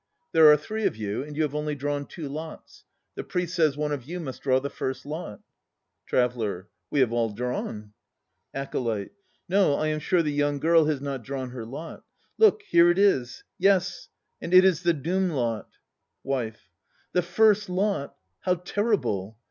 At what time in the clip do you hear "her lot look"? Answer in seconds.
11.51-12.63